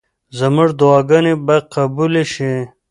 [0.39, 2.53] زموږ دعاګانې به قبولې شي.